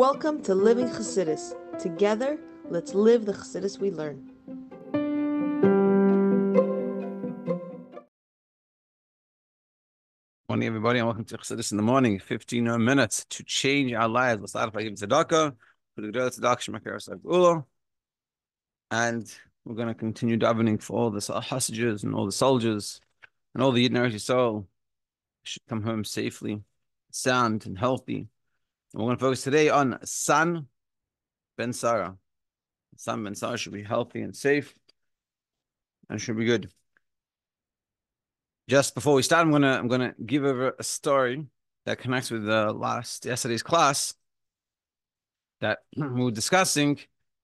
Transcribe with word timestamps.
Welcome 0.00 0.40
to 0.44 0.54
Living 0.54 0.88
Chassidus. 0.88 1.52
Together, 1.78 2.38
let's 2.70 2.94
live 2.94 3.26
the 3.26 3.34
Chassidus 3.34 3.78
we 3.78 3.90
learn. 3.90 4.32
Morning, 10.48 10.66
everybody, 10.66 11.00
and 11.00 11.06
welcome 11.06 11.26
to 11.26 11.36
Chassidus 11.36 11.72
in 11.72 11.76
the 11.76 11.82
morning. 11.82 12.18
15 12.18 12.82
minutes 12.82 13.26
to 13.28 13.44
change 13.44 13.92
our 13.92 14.08
lives. 14.08 14.52
Start 14.52 14.72
by 14.72 14.84
giving 14.84 14.96
tzedakah. 14.96 15.54
And 18.90 19.34
we're 19.66 19.74
going 19.74 19.88
to 19.88 19.94
continue 19.94 20.38
davening 20.38 20.82
for 20.82 20.98
all 20.98 21.10
the 21.10 21.40
hostages 21.42 22.04
and 22.04 22.14
all 22.14 22.24
the 22.24 22.32
soldiers 22.32 23.02
and 23.52 23.62
all 23.62 23.70
the 23.70 23.86
Yidden 23.86 24.18
soul 24.18 24.66
should 25.42 25.66
come 25.68 25.82
home 25.82 26.04
safely, 26.04 26.62
sound, 27.10 27.66
and 27.66 27.78
healthy. 27.78 28.28
We're 28.92 29.04
going 29.04 29.16
to 29.16 29.20
focus 29.20 29.42
today 29.42 29.68
on 29.68 29.98
San 30.04 30.66
Ben 31.56 31.72
Sarah. 31.72 32.16
San 32.96 33.22
Ben 33.22 33.34
Sarah 33.34 33.56
should 33.56 33.72
be 33.72 33.82
healthy 33.82 34.22
and 34.22 34.34
safe 34.34 34.74
and 36.08 36.20
should 36.20 36.36
be 36.36 36.44
good 36.44 36.70
just 38.70 38.94
before 38.94 39.14
we 39.14 39.22
start, 39.22 39.44
I'm 39.44 39.50
gonna 39.50 39.76
I'm 39.76 39.88
gonna 39.88 40.14
give 40.24 40.44
over 40.44 40.76
a 40.78 40.84
story 40.84 41.44
that 41.86 41.98
connects 41.98 42.30
with 42.30 42.44
the 42.44 42.72
last 42.72 43.26
yesterday's 43.26 43.64
class 43.64 44.14
that 45.60 45.80
we 45.96 46.06
were 46.06 46.30
discussing 46.30 47.00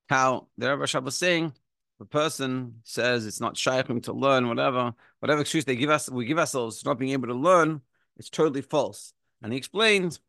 how 0.08 0.46
the 0.56 0.70
Rebbe 0.70 0.84
Shab 0.84 1.02
was 1.02 1.16
saying 1.16 1.52
the 1.98 2.04
person 2.04 2.76
says 2.84 3.26
it's 3.26 3.40
not 3.40 3.56
shaykhim 3.56 4.04
to 4.04 4.12
learn, 4.12 4.46
whatever, 4.46 4.94
whatever 5.18 5.40
excuse 5.40 5.64
they 5.64 5.74
give 5.74 5.90
us, 5.90 6.08
we 6.08 6.26
give 6.26 6.38
ourselves 6.38 6.84
not 6.84 6.98
being 6.98 7.12
able 7.12 7.26
to 7.26 7.34
learn, 7.34 7.80
it's 8.16 8.30
totally 8.30 8.62
false. 8.62 9.12
And 9.42 9.52
he 9.52 9.58
explains, 9.58 10.20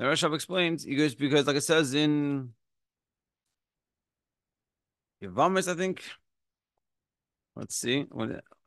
the 0.00 0.06
Rashab 0.06 0.34
explains, 0.34 0.82
he 0.82 0.96
goes, 0.96 1.14
because 1.14 1.46
like 1.46 1.56
it 1.56 1.60
says 1.60 1.92
in 1.92 2.54
Yavamis, 5.22 5.70
I 5.70 5.74
think. 5.74 6.02
Let's 7.54 7.76
see. 7.76 8.06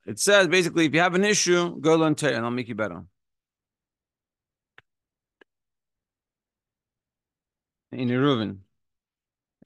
It 0.06 0.20
says 0.20 0.48
basically, 0.48 0.86
if 0.86 0.94
you 0.94 1.00
have 1.00 1.16
an 1.16 1.24
issue, 1.24 1.80
go 1.80 1.96
learn 1.96 2.14
Torah 2.14 2.36
and 2.36 2.46
I'll 2.46 2.52
make 2.52 2.68
you 2.68 2.76
better. 2.76 3.04
In 7.92 8.10
Eruvin. 8.10 8.58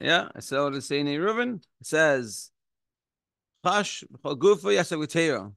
Yeah, 0.00 0.28
I 0.34 0.40
saw 0.40 0.64
what 0.64 0.74
it 0.74 0.82
say 0.82 1.00
in 1.00 1.06
Eruvin. 1.06 1.56
It 1.56 1.86
says, 1.86 2.50
Chash 3.62 4.04
gufa 4.24 4.74
yasag 4.74 5.52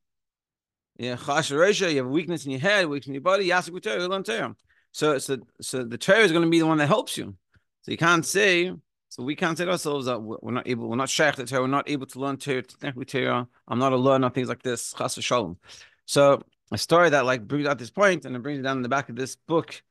Yeah, 0.98 1.16
chash 1.16 1.56
resha. 1.56 1.90
You 1.90 2.00
have 2.00 2.08
weakness 2.08 2.44
in 2.44 2.52
your 2.52 2.60
head, 2.60 2.88
weakness 2.88 3.08
in 3.08 3.14
your 3.14 3.22
body. 3.22 3.48
Yasag 3.48 3.86
You 3.86 4.08
learn 4.10 4.24
Torah. 4.24 4.54
So, 4.92 5.18
so, 5.18 5.38
so 5.62 5.84
the 5.84 5.98
Torah 5.98 6.20
is 6.20 6.32
going 6.32 6.44
to 6.44 6.50
be 6.50 6.60
the 6.60 6.68
one 6.68 6.78
that 6.80 6.88
helps 6.88 7.18
you. 7.18 7.36
So 7.84 7.92
you 7.92 7.98
can't 7.98 8.26
say 8.26 8.72
so 9.12 9.24
we 9.24 9.36
can't 9.36 9.58
say 9.58 9.68
ourselves 9.68 10.06
that 10.06 10.22
we're 10.22 10.54
not 10.54 10.70
able, 10.70 10.88
we're 10.88 10.96
not 10.96 11.10
shaykh 11.10 11.36
to 11.36 11.46
Torah, 11.46 11.64
we're 11.64 11.68
not 11.68 11.90
able 11.90 12.06
to 12.06 12.20
learn 12.20 12.38
Torah, 12.38 13.48
I'm 13.68 13.78
not 13.78 13.92
a 13.92 13.98
learner, 13.98 14.30
things 14.30 14.48
like 14.48 14.64
this, 14.64 14.94
chas 14.98 15.16
shalom. 15.16 15.58
So 16.06 16.42
a 16.72 16.78
story 16.78 17.10
that 17.10 17.26
like 17.26 17.46
brings 17.46 17.68
out 17.68 17.78
this 17.78 17.90
point 17.90 18.24
and 18.24 18.34
it 18.38 18.42
brings 18.42 18.60
it 18.60 18.62
down 18.62 18.78
in 18.78 18.84
the 18.84 18.88
back 18.88 19.10
of 19.10 19.18
this 19.18 19.36
book. 19.36 19.84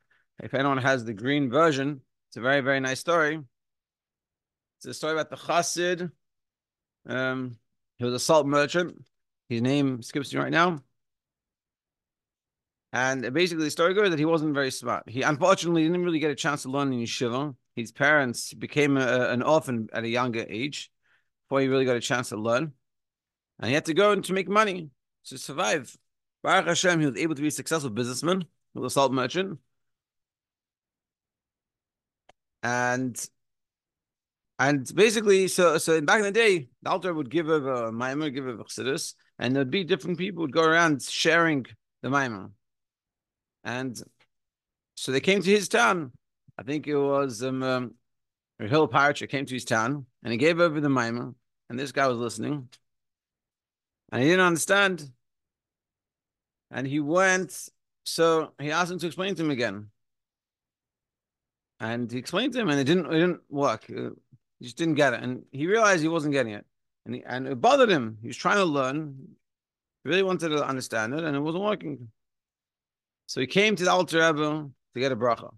If 0.42 0.54
anyone 0.54 0.78
has 0.78 1.04
the 1.04 1.12
green 1.12 1.50
version, 1.50 2.00
it's 2.28 2.38
a 2.38 2.40
very, 2.40 2.62
very 2.62 2.80
nice 2.80 2.98
story. 2.98 3.38
It's 4.78 4.86
a 4.86 4.94
story 4.94 5.12
about 5.12 5.28
the 5.28 5.36
chassid. 5.36 6.10
Um, 7.06 7.58
he 7.98 8.06
was 8.06 8.14
a 8.14 8.18
salt 8.18 8.46
merchant. 8.46 9.04
His 9.50 9.60
name 9.60 10.00
skips 10.00 10.32
me 10.32 10.40
right 10.40 10.50
now. 10.50 10.80
And 12.92 13.32
basically, 13.32 13.64
the 13.64 13.70
story 13.70 13.94
goes 13.94 14.10
that 14.10 14.18
he 14.18 14.24
wasn't 14.24 14.54
very 14.54 14.70
smart. 14.70 15.08
He 15.08 15.22
unfortunately 15.22 15.84
didn't 15.84 16.04
really 16.04 16.18
get 16.18 16.32
a 16.32 16.34
chance 16.34 16.62
to 16.62 16.70
learn 16.70 16.92
in 16.92 17.00
yeshiva 17.00 17.54
his 17.80 17.92
parents 17.92 18.52
became 18.52 18.96
a, 18.96 19.30
an 19.30 19.42
orphan 19.42 19.88
at 19.92 20.04
a 20.04 20.08
younger 20.08 20.44
age 20.48 20.90
before 21.44 21.60
he 21.60 21.68
really 21.68 21.84
got 21.84 21.96
a 21.96 22.00
chance 22.00 22.30
to 22.30 22.36
learn. 22.36 22.72
And 23.58 23.68
he 23.68 23.74
had 23.74 23.86
to 23.86 23.94
go 23.94 24.12
and 24.12 24.24
to 24.24 24.32
make 24.32 24.48
money 24.48 24.90
to 25.26 25.38
survive. 25.38 25.96
Baruch 26.42 26.66
Hashem, 26.66 27.00
he 27.00 27.06
was 27.06 27.16
able 27.16 27.34
to 27.34 27.42
be 27.42 27.48
a 27.48 27.52
successful 27.52 27.90
businessman, 27.90 28.44
a 28.76 28.90
salt 28.90 29.12
merchant. 29.12 29.58
And 32.62 33.28
and 34.58 34.94
basically, 34.94 35.48
so 35.48 35.78
so 35.78 36.00
back 36.02 36.18
in 36.18 36.24
the 36.24 36.32
day, 36.32 36.68
the 36.82 36.90
Alter 36.90 37.14
would 37.14 37.30
give 37.30 37.48
a 37.48 37.90
mimer, 37.90 38.30
give 38.30 38.46
a 38.46 38.56
chassidus, 38.56 39.14
and 39.38 39.56
there'd 39.56 39.70
be 39.70 39.84
different 39.84 40.18
people 40.18 40.42
would 40.42 40.52
go 40.52 40.64
around 40.64 41.02
sharing 41.02 41.66
the 42.02 42.10
mimer. 42.10 42.50
And 43.64 44.00
so 44.94 45.12
they 45.12 45.20
came 45.20 45.42
to 45.42 45.50
his 45.50 45.68
town, 45.68 46.12
I 46.58 46.62
think 46.62 46.86
it 46.86 46.96
was 46.96 47.42
um, 47.42 47.62
um 47.62 47.94
Hillel 48.58 48.88
Paritcher 48.88 49.28
came 49.28 49.46
to 49.46 49.54
his 49.54 49.64
town 49.64 50.04
and 50.22 50.32
he 50.32 50.36
gave 50.36 50.60
over 50.60 50.80
the 50.80 50.88
maamar, 50.88 51.34
and 51.68 51.78
this 51.78 51.92
guy 51.92 52.06
was 52.06 52.18
listening. 52.18 52.68
And 54.12 54.22
he 54.22 54.28
didn't 54.28 54.44
understand. 54.44 55.10
And 56.70 56.86
he 56.86 57.00
went, 57.00 57.68
so 58.04 58.52
he 58.60 58.70
asked 58.70 58.90
him 58.90 58.98
to 58.98 59.06
explain 59.06 59.34
to 59.34 59.42
him 59.42 59.50
again. 59.50 59.90
And 61.78 62.10
he 62.12 62.18
explained 62.18 62.52
to 62.52 62.60
him, 62.60 62.68
and 62.68 62.78
it 62.78 62.84
didn't 62.84 63.06
it 63.06 63.18
didn't 63.18 63.40
work. 63.48 63.84
Uh, 63.88 64.10
he 64.58 64.66
just 64.66 64.76
didn't 64.76 64.96
get 64.96 65.14
it. 65.14 65.22
And 65.22 65.44
he 65.50 65.66
realized 65.66 66.02
he 66.02 66.08
wasn't 66.08 66.34
getting 66.34 66.52
it. 66.52 66.66
And 67.06 67.14
he, 67.14 67.22
and 67.24 67.46
it 67.46 67.60
bothered 67.60 67.88
him. 67.88 68.18
He 68.20 68.28
was 68.28 68.36
trying 68.36 68.58
to 68.58 68.64
learn. 68.64 69.14
He 70.04 70.10
really 70.10 70.22
wanted 70.22 70.50
to 70.50 70.66
understand 70.66 71.14
it, 71.14 71.24
and 71.24 71.34
it 71.34 71.40
wasn't 71.40 71.64
working. 71.64 72.10
So 73.30 73.40
he 73.40 73.46
came 73.46 73.76
to 73.76 73.84
the 73.84 73.92
Alter 73.92 74.18
Rebbe 74.18 74.70
to 74.94 75.00
get 75.00 75.12
a 75.12 75.16
bracha. 75.16 75.50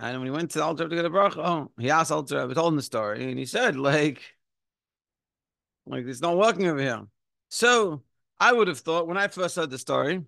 And 0.00 0.18
when 0.18 0.26
he 0.26 0.32
went 0.32 0.50
to 0.50 0.58
the 0.58 0.64
Alter 0.64 0.88
to 0.88 0.96
get 0.96 1.04
a 1.04 1.10
bracha, 1.10 1.36
oh, 1.36 1.70
he 1.78 1.92
asked 1.92 2.10
Alter, 2.10 2.50
I 2.50 2.52
told 2.52 2.72
him 2.72 2.76
the 2.76 2.82
story, 2.82 3.30
and 3.30 3.38
he 3.38 3.46
said, 3.46 3.76
like, 3.76 4.20
like 5.86 6.06
it's 6.06 6.20
not 6.20 6.36
working 6.36 6.66
over 6.66 6.80
here. 6.80 7.06
So 7.50 8.02
I 8.40 8.52
would 8.52 8.66
have 8.66 8.80
thought 8.80 9.06
when 9.06 9.16
I 9.16 9.28
first 9.28 9.54
heard 9.54 9.70
the 9.70 9.78
story, 9.78 10.24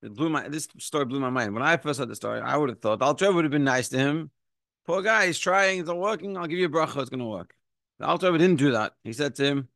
it 0.00 0.14
blew 0.14 0.28
my 0.28 0.46
this 0.46 0.68
story 0.78 1.06
blew 1.06 1.18
my 1.18 1.30
mind. 1.30 1.54
When 1.54 1.62
I 1.64 1.76
first 1.76 1.98
heard 1.98 2.08
the 2.08 2.14
story, 2.14 2.40
I 2.40 2.56
would 2.56 2.68
have 2.68 2.80
thought 2.80 3.02
Alter 3.02 3.32
would 3.32 3.44
have 3.44 3.50
been 3.50 3.64
nice 3.64 3.88
to 3.88 3.98
him. 3.98 4.30
Poor 4.86 5.02
guy, 5.02 5.26
he's 5.26 5.40
trying, 5.40 5.80
it's 5.80 5.88
not 5.88 5.98
working. 5.98 6.36
I'll 6.36 6.46
give 6.46 6.60
you 6.60 6.66
a 6.66 6.68
bracha, 6.68 7.00
it's 7.00 7.10
gonna 7.10 7.26
work. 7.26 7.52
The 7.98 8.06
Alter 8.06 8.30
didn't 8.30 8.60
do 8.60 8.70
that. 8.70 8.92
He 9.02 9.12
said 9.12 9.34
to 9.34 9.44
him, 9.44 9.68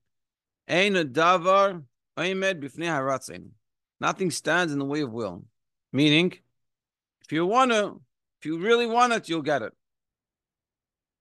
Ein 0.69 0.94
davar 1.12 1.82
bifnei 2.16 3.52
Nothing 4.02 4.32
stands 4.32 4.72
in 4.72 4.80
the 4.80 4.84
way 4.84 5.02
of 5.02 5.12
will. 5.12 5.44
Meaning, 5.92 6.32
if 7.24 7.30
you 7.30 7.46
want 7.46 7.70
to 7.70 8.00
if 8.40 8.46
you 8.46 8.58
really 8.58 8.86
want 8.86 9.12
it, 9.12 9.28
you'll 9.28 9.42
get 9.42 9.62
it. 9.62 9.72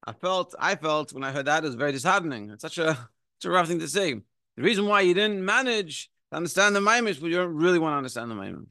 I 0.03 0.13
felt, 0.13 0.55
I 0.57 0.73
felt 0.73 1.13
when 1.13 1.23
I 1.23 1.31
heard 1.31 1.45
that 1.45 1.63
it 1.63 1.67
was 1.67 1.75
very 1.75 1.91
disheartening. 1.91 2.49
It's 2.49 2.63
such 2.63 2.79
a, 2.79 2.95
such 3.39 3.45
a 3.45 3.51
rough 3.51 3.67
thing 3.67 3.77
to 3.77 3.87
say. 3.87 4.13
The 4.13 4.63
reason 4.63 4.87
why 4.87 5.01
you 5.01 5.13
didn't 5.13 5.45
manage 5.45 6.09
to 6.31 6.37
understand 6.37 6.75
the 6.75 6.79
is 6.79 7.17
because 7.17 7.29
you 7.29 7.37
don't 7.37 7.53
really 7.53 7.77
want 7.77 7.93
to 7.93 7.97
understand 7.97 8.31
the 8.31 8.35
maamar. 8.35 8.65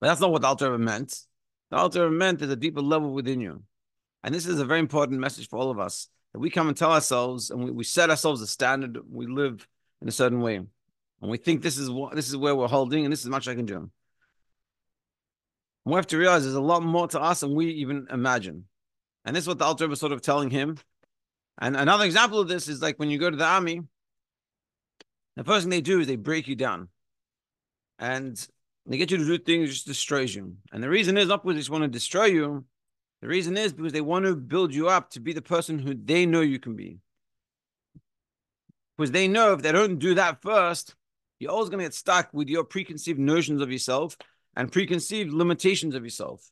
But 0.00 0.08
that's 0.08 0.20
not 0.20 0.32
what 0.32 0.42
the 0.42 0.48
Alter 0.48 0.76
meant. 0.78 1.16
The 1.70 1.76
Alter 1.76 2.10
meant 2.10 2.42
is 2.42 2.50
a 2.50 2.56
deeper 2.56 2.80
level 2.80 3.12
within 3.12 3.40
you. 3.40 3.62
And 4.24 4.34
this 4.34 4.48
is 4.48 4.58
a 4.58 4.64
very 4.64 4.80
important 4.80 5.20
message 5.20 5.48
for 5.48 5.60
all 5.60 5.70
of 5.70 5.78
us 5.78 6.08
that 6.32 6.40
we 6.40 6.50
come 6.50 6.66
and 6.66 6.76
tell 6.76 6.90
ourselves 6.90 7.50
and 7.50 7.62
we, 7.62 7.70
we 7.70 7.84
set 7.84 8.10
ourselves 8.10 8.42
a 8.42 8.48
standard. 8.48 8.98
We 9.08 9.28
live 9.28 9.64
in 10.02 10.08
a 10.08 10.12
certain 10.12 10.40
way. 10.40 10.62
And 11.20 11.30
we 11.30 11.38
think 11.38 11.62
this 11.62 11.78
is 11.78 11.90
what 11.90 12.14
this 12.14 12.28
is 12.28 12.36
where 12.36 12.54
we're 12.54 12.68
holding, 12.68 13.04
and 13.04 13.12
this 13.12 13.22
is 13.22 13.28
much 13.28 13.48
I 13.48 13.54
can 13.54 13.66
do 13.66 13.90
we 15.88 15.96
have 15.96 16.06
to 16.08 16.18
realize 16.18 16.42
there's 16.42 16.54
a 16.54 16.60
lot 16.60 16.82
more 16.82 17.08
to 17.08 17.20
us 17.20 17.40
than 17.40 17.54
we 17.54 17.70
even 17.70 18.06
imagine. 18.10 18.64
And 19.24 19.34
this 19.34 19.44
is 19.44 19.48
what 19.48 19.58
the 19.58 19.64
Alter 19.64 19.88
was 19.88 20.00
sort 20.00 20.12
of 20.12 20.20
telling 20.20 20.50
him. 20.50 20.78
And 21.60 21.76
another 21.76 22.04
example 22.04 22.40
of 22.40 22.48
this 22.48 22.68
is 22.68 22.82
like 22.82 22.98
when 22.98 23.10
you 23.10 23.18
go 23.18 23.30
to 23.30 23.36
the 23.36 23.44
army, 23.44 23.80
the 25.36 25.44
first 25.44 25.62
thing 25.62 25.70
they 25.70 25.80
do 25.80 26.00
is 26.00 26.06
they 26.06 26.16
break 26.16 26.46
you 26.46 26.56
down. 26.56 26.88
And 27.98 28.38
they 28.86 28.98
get 28.98 29.10
you 29.10 29.16
to 29.16 29.24
do 29.24 29.38
things 29.38 29.70
just 29.70 29.86
destroys 29.86 30.34
you. 30.34 30.56
And 30.72 30.82
the 30.82 30.88
reason 30.88 31.16
is 31.16 31.28
not 31.28 31.42
because 31.42 31.56
they 31.56 31.60
just 31.60 31.70
want 31.70 31.82
to 31.82 31.88
destroy 31.88 32.26
you. 32.26 32.64
The 33.22 33.28
reason 33.28 33.56
is 33.56 33.72
because 33.72 33.92
they 33.92 34.00
want 34.00 34.24
to 34.26 34.36
build 34.36 34.74
you 34.74 34.88
up 34.88 35.10
to 35.10 35.20
be 35.20 35.32
the 35.32 35.42
person 35.42 35.78
who 35.78 35.94
they 35.94 36.26
know 36.26 36.40
you 36.40 36.58
can 36.58 36.76
be. 36.76 36.98
Because 38.96 39.10
they 39.10 39.26
know 39.26 39.52
if 39.52 39.62
they 39.62 39.72
don't 39.72 39.98
do 39.98 40.14
that 40.14 40.42
first, 40.42 40.94
you're 41.38 41.52
always 41.52 41.68
going 41.68 41.78
to 41.78 41.84
get 41.84 41.94
stuck 41.94 42.28
with 42.32 42.48
your 42.48 42.64
preconceived 42.64 43.18
notions 43.18 43.60
of 43.60 43.70
yourself 43.70 44.16
and 44.56 44.72
preconceived 44.72 45.32
limitations 45.32 45.94
of 45.94 46.04
yourself. 46.04 46.50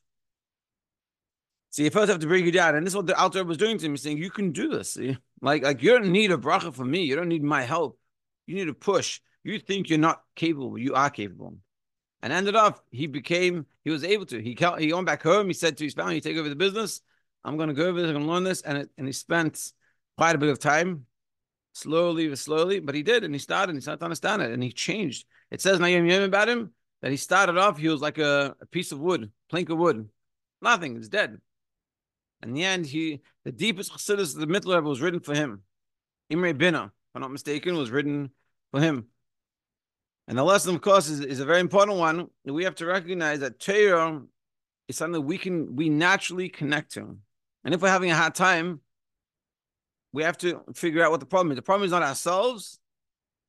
So 1.71 1.83
you 1.83 1.89
first 1.89 2.09
have 2.09 2.19
to 2.19 2.27
break 2.27 2.45
you 2.45 2.51
down. 2.51 2.75
And 2.75 2.85
this 2.85 2.93
is 2.93 2.95
what 2.95 3.07
the 3.07 3.19
Alter 3.19 3.43
was 3.43 3.57
doing 3.57 3.77
to 3.77 3.85
him, 3.85 3.97
saying, 3.97 4.17
You 4.17 4.31
can 4.31 4.51
do 4.51 4.69
this. 4.69 4.91
See? 4.91 5.17
Like, 5.41 5.63
like 5.63 5.83
you 5.83 5.91
don't 5.91 6.11
need 6.11 6.31
a 6.31 6.37
bracha 6.37 6.73
from 6.73 6.89
me. 6.89 7.03
You 7.03 7.15
don't 7.15 7.27
need 7.27 7.43
my 7.43 7.63
help. 7.63 7.99
You 8.45 8.55
need 8.55 8.65
to 8.65 8.73
push. 8.73 9.19
You 9.43 9.59
think 9.59 9.89
you're 9.89 9.99
not 9.99 10.23
capable. 10.35 10.77
You 10.77 10.95
are 10.95 11.09
capable. 11.09 11.57
And 12.21 12.33
ended 12.33 12.55
up, 12.55 12.83
he 12.89 13.05
became, 13.05 13.65
he 13.83 13.91
was 13.91 14.03
able 14.03 14.25
to. 14.27 14.41
He 14.41 14.57
he 14.79 14.91
went 14.91 15.05
back 15.05 15.21
home. 15.21 15.47
He 15.47 15.53
said 15.53 15.77
to 15.77 15.83
his 15.83 15.93
family, 15.93 16.15
"You 16.15 16.21
take 16.21 16.37
over 16.37 16.49
the 16.49 16.55
business. 16.55 17.01
I'm 17.43 17.57
going 17.57 17.69
to 17.69 17.75
go 17.75 17.85
over 17.85 18.01
this. 18.01 18.07
I'm 18.07 18.15
going 18.15 18.25
to 18.25 18.31
learn 18.31 18.43
this." 18.43 18.61
And 18.61 18.79
it, 18.79 18.89
and 18.97 19.05
he 19.05 19.13
spent 19.13 19.71
quite 20.17 20.35
a 20.35 20.39
bit 20.39 20.49
of 20.49 20.57
time, 20.57 21.05
slowly, 21.77 22.35
slowly, 22.35 22.79
but 22.79 22.95
he 22.95 23.03
did, 23.03 23.23
and 23.23 23.33
he 23.33 23.39
started. 23.39 23.71
And 23.71 23.77
he 23.77 23.81
started 23.81 23.99
to 23.99 24.05
understand 24.05 24.41
it, 24.41 24.51
and 24.51 24.63
he 24.63 24.71
changed. 24.71 25.25
It 25.51 25.61
says 25.61 25.79
Yom 25.79 26.09
about 26.23 26.49
him 26.49 26.71
that 27.01 27.11
he 27.11 27.17
started 27.17 27.57
off, 27.57 27.77
he 27.77 27.89
was 27.89 28.01
like 28.01 28.17
a, 28.17 28.55
a 28.59 28.65
piece 28.65 28.91
of 28.91 28.99
wood, 28.99 29.31
plank 29.49 29.69
of 29.69 29.77
wood. 29.77 30.09
Nothing, 30.61 30.97
it's 30.97 31.09
dead. 31.09 31.39
In 32.41 32.53
the 32.53 32.63
end, 32.63 32.85
he 32.85 33.21
the 33.45 33.51
deepest 33.51 33.91
chassidus 33.91 34.33
of 34.33 34.41
the 34.41 34.47
Mittler 34.47 34.83
was 34.83 35.01
written 35.01 35.19
for 35.19 35.33
him. 35.33 35.61
Imre 36.29 36.53
Bina, 36.53 36.85
if 36.85 36.91
I'm 37.15 37.21
not 37.21 37.31
mistaken, 37.31 37.77
was 37.77 37.91
written 37.91 38.31
for 38.71 38.81
him. 38.81 39.07
And 40.27 40.37
the 40.37 40.43
lesson, 40.43 40.75
of 40.75 40.81
course, 40.81 41.07
is, 41.07 41.21
is 41.21 41.39
a 41.39 41.45
very 41.45 41.61
important 41.61 41.97
one. 41.97 42.27
We 42.43 42.65
have 42.65 42.75
to 42.75 42.85
recognize 42.85 43.39
that 43.39 43.59
Torah 43.59 44.21
is 44.87 44.97
something 44.97 45.23
we 45.23 45.37
can 45.37 45.75
we 45.75 45.89
naturally 45.89 46.49
connect 46.49 46.93
to. 46.93 47.17
And 47.63 47.73
if 47.73 47.81
we're 47.81 47.89
having 47.89 48.11
a 48.11 48.15
hard 48.15 48.35
time, 48.35 48.81
we 50.17 50.23
have 50.23 50.37
to 50.39 50.61
figure 50.73 51.03
out 51.03 51.11
what 51.11 51.19
the 51.19 51.27
problem 51.27 51.51
is. 51.51 51.57
The 51.57 51.61
problem 51.61 51.85
is 51.85 51.91
not 51.91 52.01
ourselves. 52.01 52.79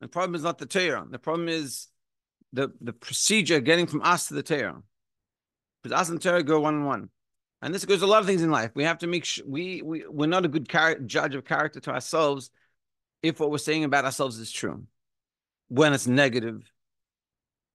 The 0.03 0.09
problem 0.09 0.35
is 0.35 0.43
not 0.43 0.59
the 0.59 0.67
Torah. 0.67 1.07
The 1.09 1.19
problem 1.19 1.49
is 1.49 1.87
the, 2.53 2.71
the 2.83 2.93
procedure 2.93 3.59
getting 3.61 3.87
from 3.87 4.03
us 4.03 4.29
to 4.29 4.35
the 4.35 4.43
Torah. 4.43 4.83
Because 5.83 5.99
us 5.99 6.11
and 6.11 6.21
Torah 6.21 6.43
go 6.43 6.61
one 6.61 6.75
on 6.75 6.85
one. 6.85 7.09
And 7.63 7.75
this 7.75 7.87
goes 7.87 8.03
a 8.03 8.07
lot 8.07 8.21
of 8.21 8.27
things 8.27 8.43
in 8.43 8.51
life. 8.51 8.71
We 8.75 8.85
have 8.85 8.99
to 8.99 9.07
make 9.07 9.25
sure 9.25 9.47
we, 9.49 9.81
we, 9.81 10.05
we're 10.11 10.27
not 10.27 10.45
a 10.45 10.49
good 10.49 10.69
char- 10.69 10.99
judge 10.99 11.35
of 11.35 11.47
character 11.47 11.81
to 11.81 11.91
ourselves 11.91 12.51
if 13.23 13.41
what 13.41 13.51
we're 13.51 13.57
saying 13.57 13.85
about 13.85 14.05
ourselves 14.05 14.39
is 14.39 14.53
true. 14.53 14.85
When 15.69 15.95
it's 15.95 16.07
negative, 16.07 16.71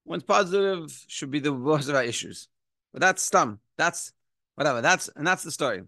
when 0.04 0.18
it's 0.18 0.28
positive, 0.28 0.96
should 1.08 1.32
be 1.32 1.40
the 1.40 1.52
worst 1.52 1.90
of 1.90 1.96
our 1.96 2.04
issues. 2.04 2.48
But 2.92 3.02
that's 3.02 3.28
stum. 3.28 3.58
That's 3.76 4.14
whatever. 4.54 4.82
That's 4.82 5.10
and 5.16 5.26
that's 5.26 5.42
the 5.42 5.50
story. 5.50 5.82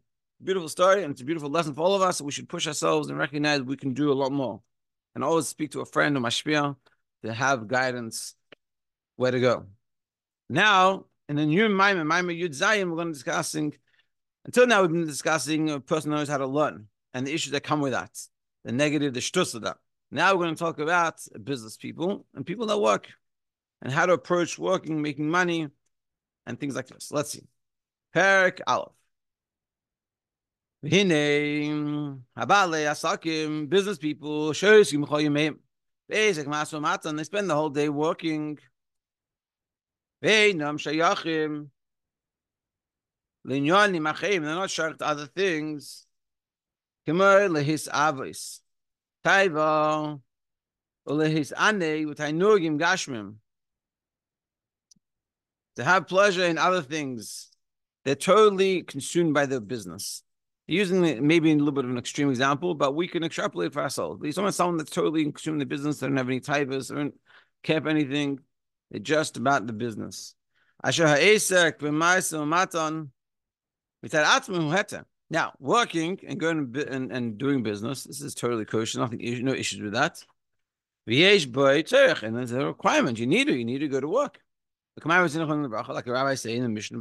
Beautiful 0.43 0.69
story, 0.69 1.03
and 1.03 1.11
it's 1.11 1.21
a 1.21 1.25
beautiful 1.25 1.49
lesson 1.49 1.73
for 1.73 1.81
all 1.81 1.95
of 1.95 2.01
us. 2.01 2.21
We 2.21 2.31
should 2.31 2.49
push 2.49 2.67
ourselves 2.67 3.09
and 3.09 3.17
recognize 3.17 3.61
we 3.61 3.77
can 3.77 3.93
do 3.93 4.11
a 4.11 4.13
lot 4.13 4.31
more. 4.31 4.61
And 5.15 5.23
always 5.23 5.47
speak 5.47 5.71
to 5.71 5.81
a 5.81 5.85
friend 5.85 6.17
or 6.17 6.19
mashpia 6.19 6.75
to 7.23 7.33
have 7.33 7.67
guidance 7.67 8.35
where 9.15 9.31
to 9.31 9.39
go. 9.39 9.65
Now, 10.49 11.05
in 11.29 11.37
the 11.37 11.45
new 11.45 11.67
Maamar, 11.69 12.03
Maamar 12.05 12.37
Yud 12.37 12.49
Zayin, 12.49 12.89
we're 12.89 12.97
going 12.97 13.07
to 13.07 13.11
be 13.11 13.13
discussing. 13.13 13.73
Until 14.43 14.67
now, 14.67 14.81
we've 14.81 14.91
been 14.91 15.07
discussing 15.07 15.69
a 15.69 15.79
person 15.79 16.11
knows 16.11 16.27
how 16.27 16.38
to 16.38 16.47
learn 16.47 16.88
and 17.13 17.25
the 17.25 17.33
issues 17.33 17.53
that 17.53 17.63
come 17.63 17.79
with 17.79 17.93
that, 17.93 18.11
the 18.65 18.73
negative, 18.73 19.13
the 19.13 19.21
shtus 19.21 19.55
of 19.55 19.61
that. 19.61 19.77
Now 20.11 20.33
we're 20.33 20.43
going 20.43 20.55
to 20.55 20.59
talk 20.59 20.79
about 20.79 21.21
business 21.43 21.77
people 21.77 22.25
and 22.35 22.45
people 22.45 22.67
that 22.67 22.77
work 22.77 23.07
and 23.81 23.91
how 23.91 24.05
to 24.05 24.13
approach 24.13 24.59
working, 24.59 25.01
making 25.01 25.29
money, 25.29 25.69
and 26.45 26.59
things 26.59 26.75
like 26.75 26.88
this. 26.88 27.09
Let's 27.11 27.31
see. 27.31 27.47
Perik 28.13 28.59
Aleph. 28.67 28.91
Hine 30.83 32.19
habale 32.38 32.86
asakim 32.86 33.68
business 33.68 33.98
people 33.98 34.51
shoysim 34.51 35.06
choyim 35.06 35.57
basic 36.07 36.48
maso 36.48 36.80
matan 36.80 37.16
they 37.16 37.24
spend 37.24 37.50
the 37.50 37.56
whole 37.56 37.69
day 37.69 37.89
working. 37.89 38.60
Veinam 40.24 40.77
shayachim 40.77 41.69
linyon 43.48 43.95
nimachim 43.95 44.44
they're 44.44 44.56
not 44.56 44.69
shark 44.69 45.00
to 45.00 45.07
other 45.07 45.25
things. 45.25 46.06
Kemer 47.07 47.50
lehis 47.50 47.88
avis 47.92 48.62
taiva 49.24 50.22
ulehis 51.07 51.51
ane 51.57 52.06
utainugim 52.06 52.80
gashmim 52.80 53.36
to 55.77 55.83
have 55.83 56.07
pleasure 56.07 56.45
in 56.45 56.57
other 56.60 56.81
things. 56.83 57.50
They're 58.04 58.13
totally 58.13 58.83
consumed 58.83 59.33
by 59.33 59.48
their 59.48 59.60
business 59.60 60.22
using 60.67 61.25
maybe 61.25 61.51
a 61.51 61.56
little 61.56 61.71
bit 61.71 61.85
of 61.85 61.91
an 61.91 61.97
extreme 61.97 62.29
example, 62.29 62.73
but 62.73 62.95
we 62.95 63.07
can 63.07 63.23
extrapolate 63.23 63.73
for 63.73 63.81
ourselves. 63.81 64.21
There's 64.21 64.35
someone, 64.35 64.53
someone 64.53 64.77
that's 64.77 64.89
totally 64.91 65.23
consuming 65.23 65.59
the 65.59 65.65
business, 65.65 66.00
they 66.00 66.07
don't 66.07 66.17
have 66.17 66.27
any 66.27 66.39
types, 66.39 66.88
they 66.88 66.95
don't 66.95 67.13
care 67.63 67.81
for 67.81 67.89
anything. 67.89 68.39
They're 68.91 69.00
just 69.00 69.38
about 69.38 69.67
the 69.67 69.73
business. 69.73 70.35
Now, 75.29 75.53
working 75.59 76.19
and 76.27 76.39
going 76.39 76.75
and, 76.88 77.12
and 77.12 77.38
doing 77.38 77.63
business, 77.63 78.03
this 78.03 78.21
is 78.21 78.35
totally 78.35 78.65
kosher, 78.65 79.00
nothing, 79.00 79.19
no 79.44 79.53
issues 79.53 79.81
with 79.81 79.94
that. 79.94 80.23
And 82.23 82.35
there's 82.35 82.51
a 82.51 82.65
requirement. 82.65 83.19
You 83.19 83.27
need 83.27 83.47
to, 83.47 83.56
you 83.56 83.65
need 83.65 83.79
to 83.79 83.88
go 83.88 84.00
to 84.00 84.07
work. 84.07 84.39
Like 85.03 86.06
the 86.06 86.12
rabbi 86.12 86.35
say 86.35 86.56
in 86.56 86.63
the 86.63 86.69
Mishnah, 86.69 87.00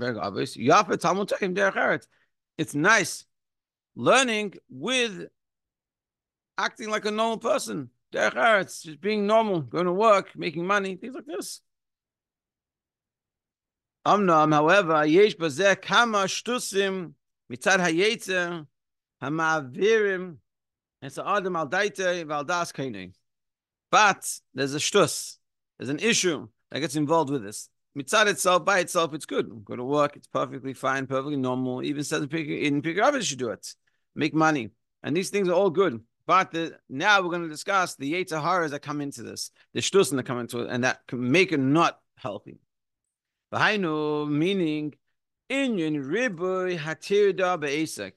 it's 2.59 2.75
nice 2.75 3.25
learning 3.97 4.55
with 4.69 5.27
acting 6.59 6.91
like 6.91 7.05
a 7.05 7.11
normal 7.11 7.39
person. 7.39 7.91
It's 8.13 8.83
just 8.83 9.01
being 9.01 9.27
normal, 9.27 9.61
going 9.61 9.87
to 9.87 9.93
work, 9.93 10.37
making 10.37 10.67
money, 10.67 10.97
things 10.97 11.15
like 11.15 11.27
this. 11.27 11.61
Amnam, 14.07 14.53
however, 14.53 15.05
yesh 15.05 15.35
kama 15.35 16.25
shtusim 16.25 17.13
mitzad 17.51 18.67
hamavirim 19.23 20.37
it's 21.03 21.19
adam 21.19 21.57
al 21.57 21.69
daite 21.69 22.25
valdas. 22.25 23.13
But 23.91 24.41
there's 24.55 24.75
a 24.75 24.79
shtus, 24.79 25.37
there's 25.79 25.91
an 25.91 25.99
issue 25.99 26.49
that 26.71 26.81
gets 26.81 26.97
involved 26.97 27.31
with 27.31 27.43
this. 27.43 27.69
Mitzad 27.97 28.27
itself, 28.27 28.65
by 28.65 28.81
itself, 28.81 29.13
it's 29.15 29.27
good. 29.27 29.65
Go 29.65 29.77
to 29.77 29.85
work, 29.85 30.17
it's 30.17 30.27
perfectly 30.27 30.73
fine, 30.73 31.07
perfectly 31.07 31.37
normal. 31.37 31.83
Even 31.83 32.03
says 32.05 32.23
in 32.23 32.29
Pirkei 32.29 33.23
should 33.23 33.39
do 33.39 33.51
it 33.51 33.75
make 34.15 34.35
money. 34.35 34.71
And 35.03 35.17
these 35.17 35.31
things 35.31 35.49
are 35.49 35.55
all 35.55 35.71
good. 35.71 36.01
But 36.27 36.53
the, 36.53 36.79
now 36.89 37.21
we're 37.21 37.29
going 37.29 37.43
to 37.43 37.49
discuss 37.49 37.97
the 37.97 38.13
Yetzaharas 38.13 38.71
that 38.71 38.81
come 38.81 39.01
into 39.01 39.23
this, 39.23 39.51
the 39.75 39.81
Shtusin 39.81 40.17
that 40.17 40.25
come 40.25 40.41
into 40.41 40.61
it, 40.61 40.71
and 40.71 40.85
that 40.85 41.01
can 41.07 41.31
make 41.31 41.53
it 41.53 41.61
not 41.61 42.01
healthy. 42.17 42.59
V'hainu, 43.53 44.29
meaning, 44.29 44.95
Inyan 45.51 46.03
riboy 46.03 46.79
hatirda 46.79 47.61
be'esek. 47.61 48.13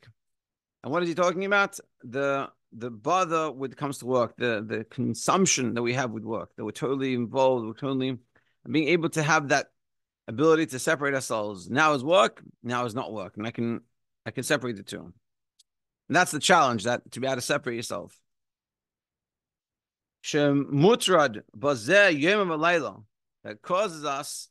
And 0.83 0.91
what 0.93 1.03
is 1.03 1.09
he 1.09 1.15
talking 1.15 1.45
about? 1.45 1.79
The 2.03 2.49
the 2.71 2.89
bother 2.89 3.51
when 3.51 3.71
it 3.71 3.77
comes 3.77 3.97
to 3.99 4.05
work, 4.05 4.35
the 4.37 4.63
the 4.65 4.85
consumption 4.85 5.73
that 5.73 5.81
we 5.81 5.93
have 5.93 6.11
with 6.11 6.23
work, 6.23 6.51
that 6.55 6.63
we're 6.63 6.71
totally 6.71 7.13
involved, 7.13 7.65
we're 7.65 7.73
totally 7.73 8.17
being 8.69 8.87
able 8.89 9.09
to 9.09 9.23
have 9.23 9.49
that 9.49 9.67
ability 10.27 10.67
to 10.67 10.79
separate 10.79 11.13
ourselves. 11.13 11.69
Now 11.69 11.93
is 11.93 12.03
work, 12.03 12.41
now 12.63 12.85
is 12.85 12.95
not 12.95 13.11
work, 13.11 13.35
and 13.37 13.45
I 13.45 13.51
can 13.51 13.81
I 14.25 14.31
can 14.31 14.43
separate 14.43 14.77
the 14.77 14.83
two. 14.83 15.13
And 16.07 16.15
that's 16.15 16.31
the 16.31 16.39
challenge 16.39 16.83
that 16.85 17.11
to 17.11 17.19
be 17.19 17.27
able 17.27 17.35
to 17.35 17.41
separate 17.41 17.75
yourself. 17.75 18.17
That 23.43 23.61
causes 23.61 24.03
us 24.03 24.49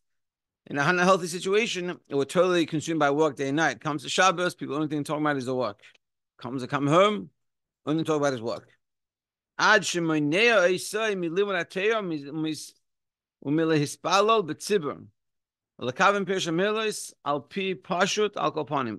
in 0.69 0.79
a 0.79 0.83
unhealthy 0.83 1.29
situation, 1.29 1.99
we're 2.11 2.25
totally 2.25 2.67
consumed 2.67 2.99
by 2.99 3.11
work 3.11 3.37
day 3.37 3.49
and 3.49 3.57
night. 3.57 3.81
Comes 3.81 4.03
to 4.03 4.09
Shabbos, 4.09 4.57
people 4.57 4.75
only 4.75 4.89
thing 4.89 5.05
talking 5.05 5.23
about 5.23 5.37
is 5.37 5.45
the 5.45 5.55
work. 5.55 5.81
Comes 6.39 6.63
to 6.63 6.69
come 6.69 6.89
home, 6.89 7.31
only 7.87 8.03
talk 8.03 8.17
about 8.17 8.33
his 8.33 8.43
work. 8.43 8.69
Ad. 9.59 9.83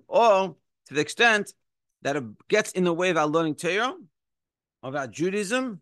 Or 0.07 0.55
to 0.85 0.93
the 0.93 1.01
extent 1.01 1.53
that 2.03 2.21
gets 2.47 2.71
in 2.71 2.83
the 2.83 2.93
way 2.93 3.09
of 3.09 3.17
our 3.17 3.27
learning 3.27 3.55
Torah, 3.55 3.95
of 4.83 4.95
our 4.95 5.07
Judaism, 5.07 5.81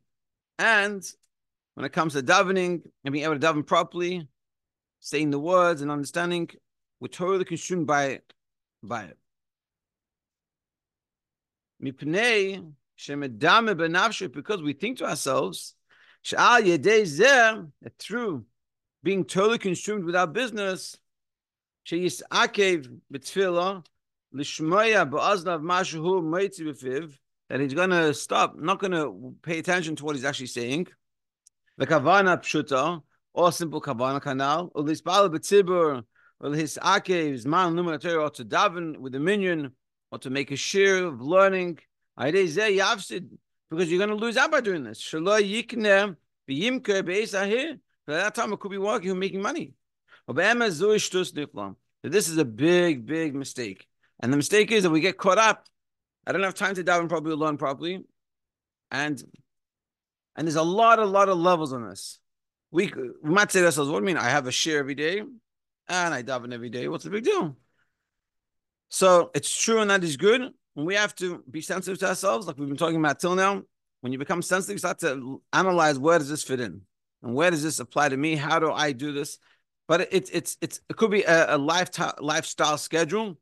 and 0.58 1.04
when 1.74 1.86
it 1.86 1.92
comes 1.92 2.14
to 2.14 2.24
davening 2.24 2.82
and 3.04 3.12
being 3.12 3.26
able 3.26 3.38
to 3.38 3.40
daven 3.40 3.66
properly, 3.66 4.28
saying 5.02 5.30
the 5.30 5.40
words 5.40 5.82
and 5.82 5.92
understanding, 5.92 6.50
we're 7.00 7.10
totally 7.10 7.46
consumed 7.46 7.86
by 7.86 8.06
it. 8.06 8.34
By 8.82 9.04
it. 9.04 9.18
Because 11.80 12.06
we 14.64 14.74
think 14.74 14.98
to 15.00 15.06
ourselves, 15.06 15.76
that 16.32 17.94
through 18.00 18.46
being 19.04 19.26
totally 19.26 19.60
consumed 19.60 20.06
with 20.06 20.16
our 20.16 20.26
business, 20.26 20.98
lishmaya 24.36 25.10
ba'aznav 25.10 25.62
mashu 25.62 26.02
meitzi 26.22 26.62
b'fiv, 26.62 27.18
that 27.50 27.60
he's 27.60 27.74
going 27.74 27.92
to 27.92 28.14
stop, 28.14 28.56
not 28.58 28.80
going 28.80 28.92
to 28.92 29.36
pay 29.42 29.60
attention 29.60 29.96
to 29.96 30.04
what 30.04 30.16
he's 30.16 30.26
actually 30.26 30.48
saying. 30.48 30.88
The 31.78 31.88
kavana 31.88 32.38
pshuta, 32.42 33.02
or 33.34 33.52
simple 33.52 33.82
kavana 33.82 34.22
kanal, 34.22 34.72
or 34.76 34.84
lispal 34.84 35.30
b'tzibur, 35.34 36.04
or 36.40 36.54
his 36.54 36.78
akev, 36.82 37.46
man 37.46 37.74
numer 37.74 37.96
or 38.22 38.30
to 38.30 38.44
daven 38.46 38.98
with 38.98 39.16
a 39.16 39.20
minyan, 39.20 39.72
or 40.12 40.20
to 40.20 40.30
make 40.30 40.52
a 40.52 40.56
share 40.56 41.06
of 41.06 41.22
learning. 41.22 41.80
Because 42.18 42.58
you're 43.92 43.98
going 43.98 44.10
to 44.10 44.16
lose 44.16 44.38
out 44.38 44.52
by 44.52 44.62
doing 44.62 44.84
this. 44.84 45.00
Shalom 45.00 45.42
yikne 45.44 46.16
b'yimke 46.50 47.04
b'esahir. 47.04 47.80
By 48.08 48.14
that 48.14 48.36
time, 48.36 48.54
it 48.54 48.60
could 48.60 48.72
be 48.72 48.78
working 48.78 49.18
making 49.18 49.42
money. 49.42 49.74
This 52.04 52.30
is 52.30 52.38
a 52.38 52.46
big, 52.46 53.06
big 53.06 53.36
mistake. 53.36 53.88
And 54.26 54.34
the 54.34 54.38
mistake 54.38 54.72
is 54.72 54.82
that 54.82 54.90
we 54.90 55.02
get 55.02 55.20
caught 55.20 55.38
up. 55.38 55.68
I 56.26 56.32
don't 56.32 56.42
have 56.42 56.56
time 56.56 56.74
to 56.74 56.84
daven 56.84 57.08
properly, 57.08 57.36
learn 57.36 57.58
properly. 57.58 58.04
And 58.90 59.24
and 60.36 60.48
there's 60.48 60.56
a 60.56 60.64
lot, 60.64 60.98
a 60.98 61.06
lot 61.06 61.30
of 61.30 61.38
levels 61.38 61.72
on 61.72 61.88
this. 61.88 62.18
We, 62.72 62.92
we 63.22 63.30
might 63.30 63.52
say 63.52 63.60
to 63.60 63.68
ourselves, 63.68 63.92
what 63.92 64.00
do 64.00 64.02
you 64.02 64.08
mean? 64.08 64.18
I 64.18 64.30
have 64.30 64.48
a 64.48 64.52
share 64.52 64.80
every 64.80 64.96
day 64.96 65.20
and 65.20 66.14
I 66.14 66.24
daven 66.24 66.56
every 66.56 66.72
day. 66.72 66.88
What's 66.88 67.04
the 67.04 67.12
big 67.12 67.24
deal? 67.24 67.56
So 68.90 69.30
it's 69.36 69.56
true 69.56 69.82
and 69.82 69.92
that 69.92 70.04
is 70.04 70.18
good. 70.18 70.42
when 70.74 70.88
we 70.88 70.96
have 70.96 71.14
to 71.18 71.44
be 71.52 71.62
sensitive 71.62 72.00
to 72.00 72.08
ourselves, 72.08 72.48
like 72.48 72.58
we've 72.58 72.68
been 72.68 72.78
talking 72.78 72.98
about 72.98 73.20
till 73.20 73.36
now, 73.36 73.62
when 74.02 74.12
you 74.12 74.18
become 74.18 74.42
sensitive, 74.42 74.74
you 74.74 74.80
start 74.80 74.98
to 75.02 75.40
analyze 75.54 76.00
where 76.00 76.18
does 76.18 76.30
this 76.30 76.42
fit 76.42 76.60
in, 76.60 76.82
and 77.22 77.36
where 77.36 77.52
does 77.52 77.62
this 77.62 77.80
apply 77.80 78.10
to 78.10 78.18
me? 78.18 78.36
How 78.36 78.58
do 78.58 78.72
I 78.72 78.92
do 78.92 79.12
this? 79.12 79.38
But 79.88 80.10
it's 80.12 80.32
it's 80.32 80.58
it's 80.62 80.82
it 80.90 80.96
could 80.96 81.12
be 81.12 81.22
a, 81.22 81.56
a 81.56 81.60
lifestyle 81.60 82.16
lifestyle 82.20 82.80
schedule 82.80 83.38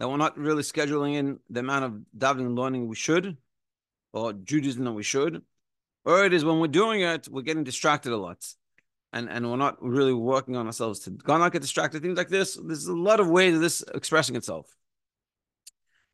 that 0.00 0.08
we're 0.08 0.16
not 0.16 0.36
really 0.38 0.62
scheduling 0.62 1.16
in 1.16 1.38
the 1.50 1.60
amount 1.60 1.84
of 1.84 1.92
davening 2.16 2.56
learning 2.56 2.88
we 2.88 2.96
should, 2.96 3.36
or 4.14 4.32
Judaism 4.32 4.82
that 4.84 4.92
we 4.92 5.02
should, 5.02 5.42
or 6.06 6.24
it 6.24 6.32
is 6.32 6.42
when 6.42 6.58
we're 6.58 6.68
doing 6.68 7.02
it, 7.02 7.28
we're 7.30 7.42
getting 7.42 7.64
distracted 7.64 8.12
a 8.12 8.16
lot, 8.16 8.42
and 9.12 9.28
and 9.28 9.48
we're 9.48 9.58
not 9.58 9.76
really 9.82 10.14
working 10.14 10.56
on 10.56 10.66
ourselves 10.66 11.00
to 11.00 11.10
go 11.10 11.36
not 11.36 11.52
get 11.52 11.60
distracted. 11.60 12.00
Things 12.00 12.16
like 12.16 12.30
this. 12.30 12.58
There's 12.60 12.86
a 12.86 12.96
lot 12.96 13.20
of 13.20 13.28
ways 13.28 13.54
of 13.54 13.60
this 13.60 13.84
expressing 13.94 14.36
itself. 14.36 14.74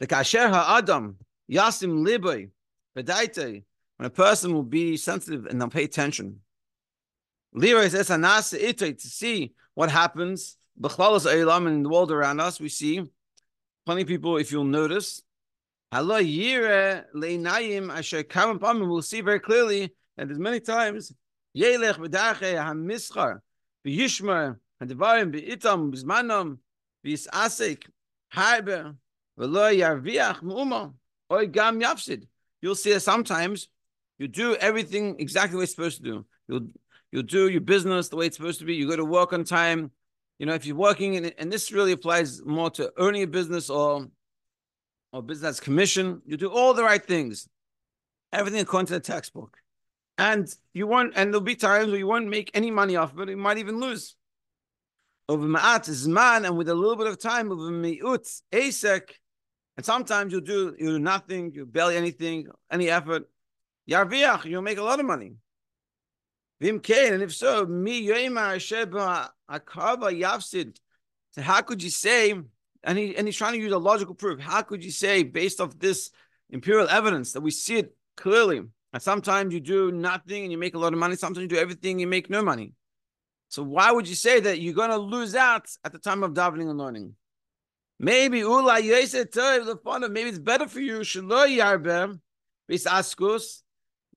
The 0.00 0.09
kasher 0.09 0.50
ha'adam 0.50 1.19
yasim 1.49 2.05
liboy 2.05 2.50
bedaite 2.99 3.62
when 3.99 4.07
a 4.07 4.11
person 4.11 4.52
will 4.52 4.64
be 4.64 4.97
sensitive 4.97 5.47
and 5.47 5.61
they'll 5.61 5.69
pay 5.69 5.85
attention. 5.85 6.40
Leroy 7.55 7.87
says 7.87 8.09
to 8.09 8.97
see 8.99 9.55
what 9.75 9.90
happens. 9.93 10.57
in 10.76 11.83
the 11.83 11.88
world 11.88 12.11
around 12.11 12.40
us, 12.40 12.61
we 12.61 12.69
see 12.69 13.05
plenty 13.87 14.02
of 14.02 14.09
people, 14.09 14.37
if 14.37 14.52
you'll 14.52 14.64
notice, 14.64 15.23
we'll 15.93 16.02
see 19.02 19.21
very 19.21 19.40
clearly 19.40 19.95
that 20.16 20.26
there's 20.26 20.38
many 20.38 20.61
times 20.61 21.12
Yelech 21.57 21.97
v'dache 21.97 22.62
ha'mischar 22.62 23.38
v'yishmar 23.87 24.57
ha'devarim 24.81 25.33
v'itam 25.33 25.93
b'zmanam 25.93 26.59
v'yisasek 27.05 27.85
harbe 28.35 28.97
v'lo 29.38 29.73
yarviach 29.75 30.43
mu'uma 30.43 30.93
oy 31.33 31.47
gam 31.47 31.81
yafsid. 31.81 32.26
You'll 32.61 32.75
see 32.75 32.93
that 32.93 33.00
sometimes 33.00 33.69
you 34.19 34.28
do 34.28 34.57
everything 34.57 35.16
exactly 35.21 35.57
way 35.57 35.62
it's 35.64 35.75
supposed 35.75 35.99
to 35.99 36.02
do. 36.02 36.26
You'll 36.49 36.69
you'll 37.12 37.23
do 37.23 37.49
your 37.49 37.61
business 37.61 38.09
the 38.09 38.16
way 38.16 38.26
it's 38.26 38.37
supposed 38.37 38.59
to 38.59 38.66
be. 38.66 38.75
You 38.75 38.88
go 38.88 38.97
to 38.97 39.05
work 39.05 39.33
on 39.33 39.45
time. 39.45 39.93
You 40.38 40.47
know, 40.47 40.55
if 40.55 40.66
you're 40.66 40.76
working 40.76 41.14
in 41.14 41.26
and 41.38 41.50
this 41.50 41.73
really 41.73 41.93
applies 41.93 42.45
more 42.45 42.71
to 42.73 42.93
earning 42.99 43.23
a 43.23 43.26
business 43.26 43.71
or 43.71 44.07
or 45.12 45.23
business 45.23 45.61
commission, 45.61 46.21
you 46.26 46.37
do 46.37 46.50
all 46.50 46.75
the 46.75 46.83
right 46.83 47.02
things, 47.02 47.49
everything 48.33 48.61
according 48.61 48.87
to 48.88 48.95
the 48.95 49.00
textbook. 49.00 49.57
And 50.19 50.49
you 50.75 50.87
won't, 50.87 51.12
and 51.16 51.33
there'll 51.33 51.45
be 51.45 51.55
times 51.55 51.88
where 51.88 51.99
you 51.99 52.07
won't 52.07 52.28
make 52.28 52.50
any 52.55 52.71
money 52.71 52.97
off 52.97 53.12
of 53.12 53.21
it, 53.21 53.31
you 53.31 53.37
might 53.37 53.59
even 53.59 53.81
lose. 53.81 54.14
Over 55.28 55.47
ma'at 55.47 55.88
zman, 55.88 56.47
and 56.47 56.57
with 56.57 56.69
a 56.69 56.75
little 56.75 56.97
bit 56.97 57.07
of 57.07 57.19
time, 57.19 57.50
over 57.50 57.71
mi'ut 57.71 58.43
asek, 58.52 59.11
and 59.76 59.85
sometimes 59.85 60.33
you'll 60.33 60.43
do 60.43 60.75
you 60.78 60.87
do 60.93 60.99
nothing, 60.99 61.52
you 61.52 61.66
barely 61.66 61.97
anything, 61.97 62.47
any 62.71 62.88
effort. 62.88 63.28
Yarviach, 63.90 64.45
you'll 64.45 64.62
make 64.62 64.78
a 64.78 64.83
lot 64.83 65.00
of 65.00 65.07
money. 65.07 65.33
And 66.61 67.23
if 67.23 67.35
so, 67.35 67.67
me 67.67 68.07
yoima 68.07 68.59
sheba 68.61 69.31
akava 69.51 70.19
yafsid. 70.19 70.77
So 71.33 71.43
how 71.43 71.61
could 71.61 71.83
you 71.83 71.91
say? 71.91 72.35
And 72.83 72.99
he 72.99 73.17
and 73.17 73.27
he's 73.29 73.37
trying 73.37 73.53
to 73.55 73.59
use 73.59 73.73
a 73.73 73.79
logical 73.79 74.15
proof. 74.15 74.41
How 74.41 74.63
could 74.63 74.85
you 74.85 74.91
say, 74.91 75.23
based 75.23 75.61
off 75.61 75.79
this 75.79 76.11
imperial 76.51 76.89
evidence, 76.89 77.33
that 77.33 77.43
we 77.43 77.51
see 77.51 77.77
it 77.77 77.95
clearly? 78.17 78.63
And 78.93 79.03
sometimes 79.03 79.53
you 79.53 79.61
do 79.61 79.93
nothing 79.93 80.45
and 80.45 80.53
you 80.53 80.57
make 80.57 80.75
a 80.75 80.79
lot 80.79 80.93
of 80.95 80.99
money. 80.99 81.17
Sometimes 81.17 81.43
you 81.43 81.49
do 81.49 81.59
everything 81.59 81.93
and 81.93 82.01
you 82.01 82.07
make 82.07 82.31
no 82.31 82.43
money. 82.43 82.73
So 83.49 83.63
why 83.63 83.93
would 83.93 84.09
you 84.09 84.15
say 84.15 84.41
that 84.41 84.61
you're 84.61 84.75
going 84.75 84.91
to 84.91 84.97
lose 84.97 85.35
out 85.35 85.69
at 85.85 85.93
the 85.93 85.99
time 85.99 86.23
of 86.23 86.33
davening 86.33 86.71
and 86.71 86.79
learning? 86.79 87.15
Maybe 87.99 88.41
ula 88.41 88.81
maybe 88.83 90.29
it's 90.29 90.39
better 90.39 90.67
for 90.69 90.81
you. 90.81 91.03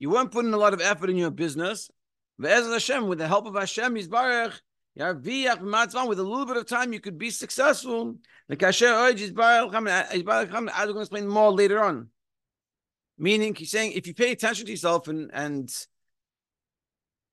You 0.02 0.10
weren't 0.10 0.32
putting 0.32 0.54
a 0.54 0.58
lot 0.58 0.74
of 0.74 0.82
effort 0.82 1.10
in 1.10 1.18
your 1.18 1.32
business. 1.32 1.90
Hashem, 2.42 3.08
with 3.08 3.20
the 3.20 3.28
help 3.28 3.46
of 3.46 3.56
Hashem, 3.56 3.96
Yisbarach, 3.96 4.60
with 4.96 6.20
a 6.20 6.24
little 6.24 6.46
bit 6.46 6.58
of 6.58 6.66
time, 6.66 6.94
you 6.94 7.00
could 7.00 7.18
be 7.18 7.30
successful. 7.30 8.16
The 8.48 8.58
kasher 8.58 9.14
Yisbarach, 9.14 9.74
I'm 9.74 10.66
going 10.66 10.94
to 10.94 11.00
explain 11.00 11.28
more 11.28 11.52
later 11.52 11.84
on. 11.84 12.10
Meaning, 13.18 13.56
he's 13.56 13.72
saying 13.72 13.92
if 13.94 14.08
you 14.08 14.14
pay 14.14 14.32
attention 14.32 14.66
to 14.66 14.72
yourself 14.72 15.08
and 15.10 15.30
and 15.34 15.70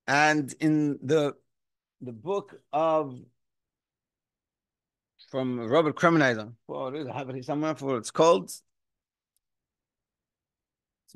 and 0.08 0.52
in 0.60 0.98
the 1.02 1.34
the 2.00 2.12
book 2.12 2.60
of 2.72 3.16
from 5.30 5.60
Robert 5.60 5.96
Kremenizer, 5.96 6.52
well, 6.66 6.92
I 7.08 7.16
have 7.16 7.30
it 7.30 7.44
somewhere 7.44 7.74
for 7.74 7.96
it's 7.98 8.10
called. 8.10 8.50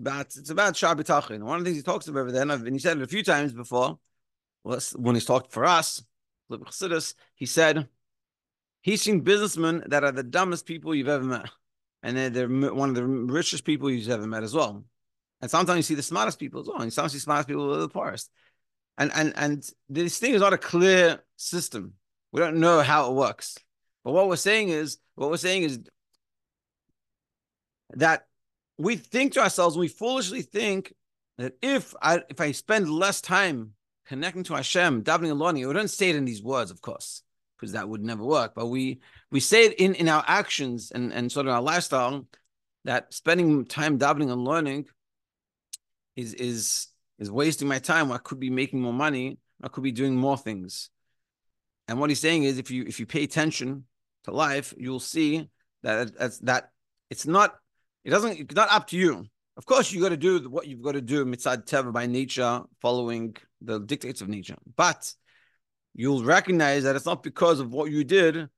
About 0.01 0.27
it's 0.37 0.51
about 0.51 0.75
Shabbat 0.75 1.05
Tachin. 1.05 1.43
One 1.43 1.59
of 1.59 1.65
the 1.65 1.71
things 1.71 1.77
he 1.77 1.83
talks 1.83 2.09
about 2.09 2.21
over 2.21 2.33
there, 2.33 2.43
and, 2.43 2.73
he 2.73 2.79
said 2.79 2.97
it 2.97 3.03
a 3.03 3.07
few 3.07 3.23
times 3.23 3.53
before, 3.53 3.99
when 4.63 5.15
he's 5.15 5.27
talked 5.27 5.53
for 5.53 5.65
us, 5.65 6.03
he 7.35 7.47
said 7.47 7.87
he's 8.81 9.03
seen 9.03 9.21
businessmen 9.21 9.85
that 9.89 10.05
are 10.05 10.13
the 10.13 10.23
dumbest 10.23 10.67
people 10.67 10.95
you've 10.95 11.09
ever 11.09 11.25
met 11.25 11.51
and 12.03 12.17
they're, 12.17 12.31
they're 12.31 12.49
one 12.49 12.89
of 12.89 12.95
the 12.95 13.05
richest 13.05 13.65
people 13.65 13.91
you've 13.91 14.09
ever 14.09 14.27
met 14.27 14.43
as 14.43 14.55
well. 14.55 14.85
And 15.41 15.51
sometimes 15.51 15.79
you 15.79 15.83
see 15.83 15.95
the 15.95 16.03
smartest 16.03 16.39
people 16.39 16.61
as 16.61 16.67
well. 16.67 16.81
And 16.81 16.93
sometimes 16.93 17.15
you 17.15 17.21
see 17.21 17.25
smartest 17.25 17.49
people 17.49 17.75
are 17.75 17.79
the 17.79 17.89
poorest. 17.89 18.31
And 18.99 19.11
and 19.15 19.33
and 19.37 19.71
this 19.89 20.19
thing 20.19 20.35
is 20.35 20.41
not 20.41 20.53
a 20.53 20.59
clear 20.59 21.21
system. 21.37 21.95
We 22.33 22.41
don't 22.41 22.61
know 22.61 22.83
how 22.83 23.11
it 23.11 23.15
works. 23.15 23.57
But 24.05 24.13
what 24.13 24.29
we're 24.29 24.37
saying 24.37 24.69
is, 24.69 24.99
what 25.15 25.31
we're 25.31 25.37
saying 25.37 25.63
is 25.63 25.81
that 27.95 28.27
we 28.81 28.97
think 28.97 29.35
to 29.35 29.41
ourselves, 29.41 29.77
we 29.77 29.89
foolishly 29.89 30.43
think 30.43 30.95
that 31.39 31.55
if 31.63 31.95
I 32.03 32.23
if 32.29 32.41
I 32.41 32.53
spend 32.53 32.91
less 32.91 33.21
time 33.21 33.73
connecting 34.07 34.45
to 34.45 34.55
Hashem, 34.55 35.03
davening 35.05 35.31
and 35.31 35.39
learning, 35.39 35.67
we 35.67 35.75
don't 35.75 35.89
say 35.89 36.11
it 36.11 36.17
in 36.17 36.25
these 36.25 36.43
words, 36.43 36.71
of 36.71 36.81
course 36.81 37.23
because 37.61 37.73
that 37.73 37.89
would 37.89 38.03
never 38.03 38.25
work. 38.25 38.53
But 38.55 38.67
we 38.67 39.01
we 39.31 39.41
say 39.41 39.67
it 39.67 39.75
in 39.75 39.95
in 39.95 40.09
our 40.09 40.25
actions 40.27 40.91
and 40.93 41.13
and 41.13 41.31
sort 41.31 41.47
of 41.47 41.53
our 41.53 41.63
lifestyle 41.63 42.27
that 42.85 43.13
spending 43.13 43.67
time 43.67 43.99
davening 43.99 44.33
and 44.33 44.45
learning 44.45 44.87
is 46.17 46.35
is 46.35 46.89
is 47.19 47.31
wasting 47.31 47.69
my 47.69 47.79
time. 47.79 48.11
I 48.11 48.19
could 48.19 48.41
be 48.41 48.51
making 48.51 48.81
more 48.81 48.93
money. 48.93 49.39
I 49.63 49.69
could 49.69 49.85
be 49.85 49.93
doing 49.93 50.17
more 50.17 50.39
things. 50.39 50.89
And 51.87 52.01
what 52.01 52.09
he's 52.09 52.21
saying 52.21 52.45
is, 52.45 52.59
if 52.59 52.71
you 52.71 52.85
if 52.87 52.99
you 52.99 53.07
pay 53.07 53.25
attention 53.25 53.85
to 54.25 54.31
life, 54.31 54.73
you'll 54.77 55.01
see 55.01 55.49
that 55.83 56.17
that's 56.17 56.39
that 56.41 56.71
it's 57.11 57.27
not 57.27 57.55
it 58.05 58.11
doesn't 58.11 58.39
it's 58.39 58.55
not 58.55 58.71
up 58.71 58.87
to 58.89 58.97
you. 58.97 59.27
Of 59.57 59.67
course, 59.67 59.93
you 59.93 60.01
got 60.01 60.11
to 60.11 60.17
do 60.17 60.49
what 60.49 60.67
you've 60.67 60.83
got 60.83 60.93
to 60.93 61.01
do 61.01 61.25
mitzad 61.25 61.67
teva 61.67 61.93
by 61.93 62.07
nature, 62.07 62.63
following 62.81 63.37
the 63.61 63.79
dictates 63.81 64.21
of 64.23 64.29
nature. 64.29 64.57
But 64.77 65.13
you'll 65.95 66.25
recognize 66.25 66.85
that 66.85 66.97
it's 66.97 67.07
not 67.07 67.23
because 67.23 67.61
of 67.61 67.73
what 67.73 67.91
you 67.91 68.05
did. 68.05 68.49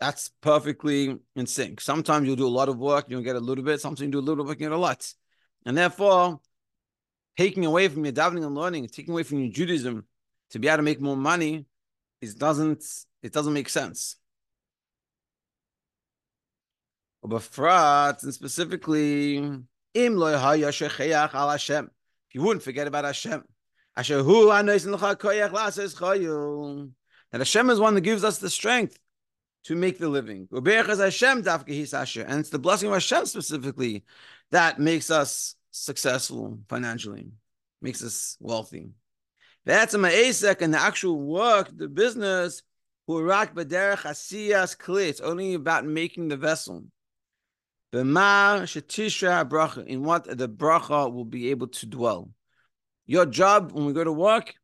That's 0.00 0.30
perfectly 0.40 1.16
in 1.36 1.46
sync. 1.46 1.80
Sometimes 1.80 2.26
you'll 2.26 2.36
do 2.36 2.46
a 2.46 2.48
lot 2.48 2.68
of 2.68 2.78
work, 2.78 3.06
you'll 3.08 3.22
get 3.22 3.36
a 3.36 3.40
little 3.40 3.62
bit. 3.62 3.80
Sometimes 3.80 4.00
you 4.00 4.10
do 4.10 4.18
a 4.18 4.20
little 4.20 4.44
bit, 4.44 4.58
you 4.58 4.66
get 4.66 4.72
a 4.72 4.76
lot. 4.76 5.06
And 5.66 5.76
therefore, 5.76 6.40
taking 7.36 7.66
away 7.66 7.88
from 7.88 8.04
your 8.04 8.14
davening 8.14 8.44
and 8.44 8.54
learning, 8.54 8.88
taking 8.88 9.12
away 9.12 9.22
from 9.22 9.40
your 9.40 9.52
Judaism 9.52 10.06
to 10.50 10.58
be 10.58 10.68
able 10.68 10.78
to 10.78 10.82
make 10.82 11.00
more 11.00 11.16
money, 11.16 11.66
it 12.20 12.38
doesn't 12.38 12.84
it 13.22 13.32
doesn't 13.32 13.52
make 13.52 13.68
sense. 13.68 14.16
And 17.22 18.34
specifically, 18.34 19.36
im 19.36 19.68
If 19.94 22.34
you 22.34 22.42
wouldn't 22.42 22.62
forget 22.62 22.86
about 22.86 23.04
Hashem, 23.04 23.44
that 27.32 27.32
Hashem 27.32 27.70
is 27.70 27.80
one 27.80 27.94
that 27.94 28.00
gives 28.00 28.24
us 28.24 28.38
the 28.38 28.50
strength 28.50 28.98
to 29.64 29.76
make 29.76 29.98
the 29.98 30.08
living. 30.08 30.48
And 30.50 32.40
it's 32.40 32.50
the 32.50 32.58
blessing 32.58 32.88
of 32.88 32.94
Hashem 32.94 33.26
specifically 33.26 34.04
that 34.50 34.78
makes 34.78 35.10
us 35.10 35.54
successful 35.70 36.60
financially, 36.68 37.28
makes 37.82 38.02
us 38.02 38.38
wealthy. 38.40 38.88
That's 39.66 39.94
my 39.94 40.10
Asek 40.10 40.62
and 40.62 40.72
the 40.72 40.80
actual 40.80 41.20
work, 41.20 41.70
the 41.76 41.88
business, 41.88 42.62
it's 43.06 45.20
only 45.20 45.54
about 45.54 45.84
making 45.84 46.28
the 46.28 46.36
vessel. 46.36 46.84
In 47.92 48.14
what 48.14 48.64
the 50.24 50.48
bracha 50.48 51.12
will 51.12 51.24
be 51.24 51.50
able 51.50 51.66
to 51.66 51.86
dwell. 51.86 52.30
Your 53.06 53.26
job 53.26 53.72
when 53.72 53.84
we 53.84 53.92
go 53.92 54.04
to 54.04 54.12
work 54.12 54.54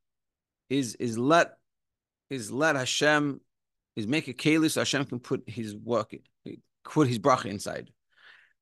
is 0.70 0.94
is 0.96 1.18
let 1.18 1.56
is 2.30 2.52
let 2.52 2.76
Hashem 2.76 3.40
is 3.96 4.06
make 4.06 4.28
a 4.28 4.32
keli 4.32 4.70
so 4.70 4.82
Hashem 4.82 5.06
can 5.06 5.18
put 5.18 5.42
his 5.48 5.74
work 5.74 6.14
put 6.84 7.08
his 7.08 7.18
bracha 7.18 7.46
inside. 7.46 7.90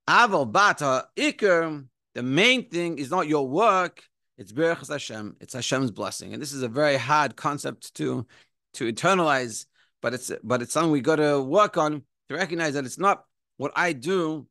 Aval 0.08 0.50
bata 0.50 1.08
ikr. 1.16 1.86
The 2.14 2.22
main 2.22 2.70
thing 2.70 2.98
is 2.98 3.10
not 3.10 3.26
your 3.26 3.46
work; 3.46 4.02
it's 4.38 4.52
berachas 4.52 4.88
Hashem. 4.88 5.36
It's 5.40 5.52
Hashem's 5.52 5.90
blessing, 5.90 6.32
and 6.32 6.40
this 6.40 6.52
is 6.52 6.62
a 6.62 6.68
very 6.68 6.96
hard 6.96 7.36
concept 7.36 7.94
to 7.96 8.26
to 8.74 8.90
internalize. 8.90 9.66
But 10.00 10.14
it's 10.14 10.30
but 10.42 10.62
it's 10.62 10.72
something 10.72 10.90
we 10.90 11.00
got 11.00 11.16
to 11.16 11.42
work 11.42 11.76
on 11.76 12.02
to 12.28 12.34
recognize 12.34 12.74
that 12.74 12.84
it's 12.86 12.98
not 12.98 13.24
what 13.56 13.72
I 13.76 13.92
do 13.92 14.46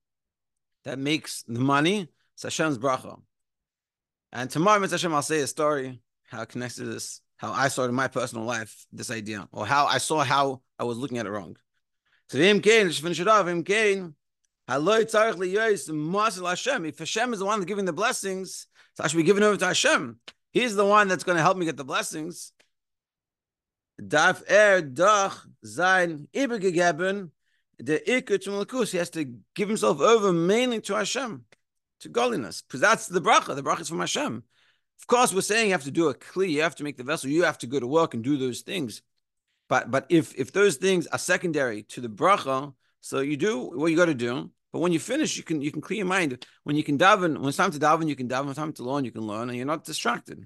that 0.86 1.00
makes 1.00 1.44
the 1.44 1.60
money. 1.60 2.10
It's 2.34 2.44
Hashem's 2.44 2.78
bracha. 2.78 3.20
And 4.32 4.50
tomorrow. 4.50 4.86
Hashem, 4.88 5.14
I'll 5.14 5.22
say 5.22 5.42
a 5.42 5.48
story 5.48 6.02
how 6.30 6.44
to 6.46 6.60
this, 6.86 7.22
how 7.38 7.52
I 7.52 7.68
saw 7.68 7.84
in 7.84 7.94
my 7.94 8.08
personal 8.08 8.46
life, 8.46 8.86
this 8.92 9.12
idea, 9.12 9.48
or 9.52 9.66
how 9.66 9.86
I 9.86 10.00
saw 10.00 10.24
how 10.24 10.62
I 10.80 10.84
was 10.84 10.98
looking 10.98 11.20
at 11.20 11.28
it 11.28 11.30
wrong. 11.30 11.56
So, 12.30 12.40
Vim 12.40 12.62
Kain, 12.62 12.88
let's 12.88 12.98
finish 12.98 13.20
it 13.20 13.28
off. 13.28 13.46
Vim 13.46 13.64
Kain, 13.64 14.16
if 14.68 14.76
Hashem 17.00 17.34
is 17.34 17.40
the 17.40 17.46
one 17.46 17.60
that's 17.60 17.68
giving 17.68 17.86
the 17.86 17.94
blessings, 17.94 18.68
so 18.94 19.04
I 19.04 19.08
should 19.08 19.18
be 19.18 19.24
giving 19.24 19.44
over 19.44 19.58
to 19.58 19.66
Hashem. 19.66 20.20
He's 20.52 20.76
the 20.76 20.86
one 20.86 21.08
that's 21.08 21.24
going 21.24 21.36
to 21.36 21.42
help 21.42 21.58
me 21.58 21.66
get 21.66 21.78
the 21.78 21.84
blessings. 21.84 22.54
Darf 24.00 24.42
er 24.50 24.82
doch 24.82 25.46
sein 25.64 26.28
übergegeben, 26.34 27.32
der 27.82 28.00
Iker 28.08 28.40
zum 28.40 28.54
Lakus. 28.56 28.92
He 28.92 28.98
has 28.98 29.10
to 29.12 29.26
give 29.56 29.70
himself 29.70 30.00
over 30.00 30.34
mainly 30.34 30.82
to 30.82 30.96
Hashem, 30.96 31.46
to 32.02 32.10
godliness, 32.10 32.62
because 32.62 32.82
that's 32.82 33.08
the 33.08 33.22
bracha. 33.22 33.56
The 33.56 33.64
bracha 33.64 33.82
is 33.82 33.90
from 33.90 34.00
Hashem. 34.00 34.44
Of 35.00 35.08
course, 35.08 35.34
we're 35.34 35.42
saying 35.42 35.68
you 35.68 35.74
have 35.74 35.84
to 35.84 35.92
do 35.92 36.10
a 36.10 36.16
kli, 36.16 36.50
you 36.50 36.62
have 36.62 36.76
to 36.76 36.84
make 36.84 36.98
the 36.98 37.04
vessel, 37.04 37.30
you 37.30 37.44
have 37.44 37.58
to 37.60 37.68
go 37.68 37.80
to 37.80 37.88
work 37.88 38.14
and 38.14 38.24
do 38.24 38.38
those 38.38 38.62
things. 38.62 39.02
But 39.68 39.92
but 39.92 40.06
if 40.10 40.36
if 40.36 40.52
those 40.52 40.78
things 40.78 41.08
are 41.08 41.18
secondary 41.18 41.84
to 41.84 42.02
the 42.02 42.10
bracha, 42.10 42.74
so 43.02 43.20
you 43.20 43.38
do 43.38 43.60
what 43.60 43.88
you 43.88 43.98
got 43.98 44.06
to 44.06 44.14
do. 44.14 44.52
But 44.72 44.80
when 44.80 44.92
you 44.92 45.00
finish, 45.00 45.38
you 45.38 45.44
can 45.44 45.62
you 45.62 45.72
can 45.72 45.82
clear 45.82 45.98
your 45.98 46.08
mind. 46.08 46.46
When 46.64 46.76
you 46.76 46.84
can 46.84 46.98
daven, 46.98 47.38
when 47.38 47.50
it's 47.50 47.58
time 47.58 47.72
to 47.72 47.80
daven, 47.80 48.08
you 48.08 48.16
can 48.16 48.28
daven. 48.28 48.42
When 48.42 48.50
it's 48.50 48.60
time 48.60 48.74
to 48.74 48.84
learn, 48.84 49.06
you 49.06 49.12
can 49.12 49.22
learn, 49.22 49.50
and 49.50 49.58
you're 49.58 49.66
not 49.68 49.84
distracted. 49.84 50.46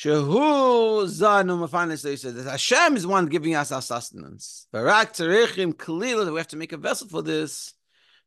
Shehu 0.00 1.04
zanu 1.04 2.34
that 2.34 2.50
Hashem 2.50 2.96
is 2.96 3.06
one 3.06 3.26
giving 3.26 3.54
us 3.54 3.70
our 3.70 3.82
sustenance. 3.82 4.66
We 4.72 4.80
have 4.80 5.12
to 5.12 6.56
make 6.56 6.72
a 6.72 6.78
vessel 6.78 7.08
for 7.08 7.20
this. 7.20 7.74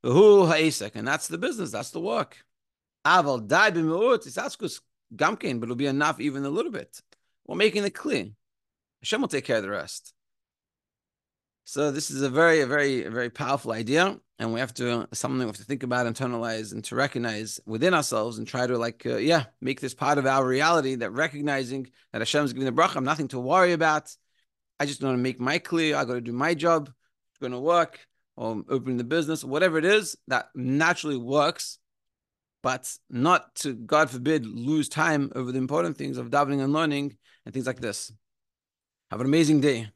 And 0.03 1.07
that's 1.07 1.29
the 1.29 1.39
business. 1.39 1.71
That's 1.71 1.89
the 1.89 1.99
work. 1.99 2.37
But 3.03 3.25
it'll 3.25 3.39
be 5.75 5.87
enough 5.87 6.19
even 6.19 6.45
a 6.45 6.49
little 6.49 6.71
bit. 6.71 7.01
We're 7.47 7.55
making 7.55 7.85
it 7.85 7.95
clear. 7.95 8.27
Hashem 9.01 9.21
will 9.21 9.27
take 9.27 9.45
care 9.45 9.57
of 9.57 9.63
the 9.63 9.71
rest. 9.71 10.13
So 11.63 11.89
this 11.89 12.11
is 12.11 12.21
a 12.21 12.29
very, 12.29 12.63
very, 12.65 13.07
very 13.07 13.31
powerful 13.31 13.71
idea, 13.71 14.19
and 14.39 14.53
we 14.53 14.59
have 14.59 14.73
to 14.75 15.07
something 15.13 15.39
we 15.39 15.45
have 15.45 15.57
to 15.57 15.63
think 15.63 15.83
about, 15.83 16.07
internalize, 16.07 16.73
and 16.73 16.83
to 16.85 16.95
recognize 16.95 17.59
within 17.65 17.93
ourselves, 17.93 18.37
and 18.37 18.47
try 18.47 18.65
to 18.65 18.77
like, 18.77 19.05
uh, 19.05 19.17
yeah, 19.17 19.45
make 19.61 19.79
this 19.79 19.93
part 19.93 20.17
of 20.17 20.25
our 20.25 20.45
reality. 20.45 20.95
That 20.95 21.11
recognizing 21.11 21.89
that 22.11 22.19
Hashem 22.21 22.45
is 22.45 22.53
giving 22.53 22.65
the 22.65 22.81
bracha, 22.81 22.97
I'm 22.97 23.03
nothing 23.03 23.27
to 23.29 23.39
worry 23.39 23.73
about. 23.73 24.15
I 24.79 24.85
just 24.85 25.01
want 25.01 25.15
to 25.15 25.21
make 25.21 25.39
my 25.39 25.59
clear. 25.59 25.95
I 25.95 26.05
got 26.05 26.13
to 26.15 26.21
do 26.21 26.33
my 26.33 26.53
job. 26.55 26.89
It's 27.31 27.39
going 27.39 27.53
to 27.53 27.59
work 27.59 27.99
or 28.35 28.63
open 28.69 28.97
the 28.97 29.03
business, 29.03 29.43
whatever 29.43 29.77
it 29.77 29.85
is 29.85 30.17
that 30.27 30.47
naturally 30.55 31.17
works, 31.17 31.77
but 32.63 32.91
not 33.09 33.53
to 33.55 33.73
God 33.73 34.09
forbid 34.09 34.45
lose 34.45 34.89
time 34.89 35.31
over 35.35 35.51
the 35.51 35.59
important 35.59 35.97
things 35.97 36.17
of 36.17 36.29
davening 36.29 36.63
and 36.63 36.73
learning 36.73 37.17
and 37.45 37.53
things 37.53 37.67
like 37.67 37.79
this. 37.79 38.11
Have 39.11 39.21
an 39.21 39.27
amazing 39.27 39.61
day. 39.61 39.89